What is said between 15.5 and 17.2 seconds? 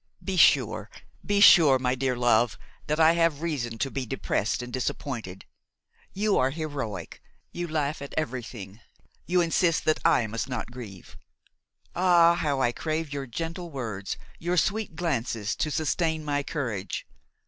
to sustain my courage!